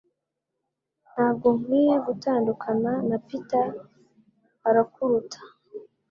[1.11, 3.67] Ntabwo nkwiye gutandukana na Peter-
[4.69, 5.39] arakuruta